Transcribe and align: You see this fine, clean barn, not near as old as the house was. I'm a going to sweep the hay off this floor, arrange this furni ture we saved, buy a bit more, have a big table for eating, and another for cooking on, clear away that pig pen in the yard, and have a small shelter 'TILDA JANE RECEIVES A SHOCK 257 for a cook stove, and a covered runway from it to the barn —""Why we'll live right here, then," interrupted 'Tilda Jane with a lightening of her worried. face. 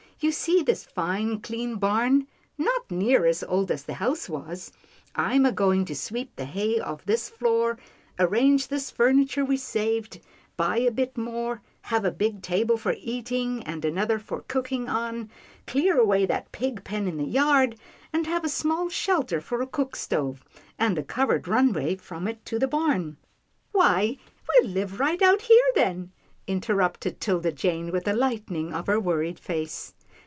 You 0.23 0.31
see 0.31 0.61
this 0.61 0.85
fine, 0.85 1.39
clean 1.41 1.77
barn, 1.77 2.27
not 2.55 2.91
near 2.91 3.25
as 3.25 3.41
old 3.41 3.71
as 3.71 3.85
the 3.85 3.95
house 3.95 4.29
was. 4.29 4.71
I'm 5.15 5.47
a 5.47 5.51
going 5.51 5.83
to 5.85 5.95
sweep 5.95 6.35
the 6.35 6.45
hay 6.45 6.79
off 6.79 7.03
this 7.05 7.27
floor, 7.27 7.79
arrange 8.19 8.67
this 8.67 8.91
furni 8.91 9.27
ture 9.27 9.43
we 9.43 9.57
saved, 9.57 10.19
buy 10.57 10.77
a 10.77 10.91
bit 10.91 11.17
more, 11.17 11.63
have 11.81 12.05
a 12.05 12.11
big 12.11 12.43
table 12.43 12.77
for 12.77 12.93
eating, 12.99 13.63
and 13.63 13.83
another 13.83 14.19
for 14.19 14.41
cooking 14.41 14.87
on, 14.87 15.31
clear 15.65 15.97
away 15.99 16.27
that 16.27 16.51
pig 16.51 16.83
pen 16.83 17.07
in 17.07 17.17
the 17.17 17.25
yard, 17.25 17.75
and 18.13 18.27
have 18.27 18.45
a 18.45 18.47
small 18.47 18.89
shelter 18.89 19.41
'TILDA 19.41 19.41
JANE 19.41 19.59
RECEIVES 19.59 19.59
A 19.59 19.65
SHOCK 19.65 20.09
257 20.11 20.17
for 20.19 20.21
a 20.21 20.21
cook 20.21 20.39
stove, 20.39 20.73
and 20.77 20.97
a 20.99 21.03
covered 21.03 21.47
runway 21.47 21.95
from 21.95 22.27
it 22.27 22.45
to 22.45 22.59
the 22.59 22.67
barn 22.67 23.17
—""Why 23.71 24.17
we'll 24.47 24.69
live 24.69 24.99
right 24.99 25.19
here, 25.41 25.63
then," 25.73 26.11
interrupted 26.45 27.19
'Tilda 27.19 27.53
Jane 27.53 27.91
with 27.91 28.07
a 28.07 28.13
lightening 28.13 28.71
of 28.71 28.85
her 28.85 28.99
worried. 28.99 29.39
face. 29.39 29.95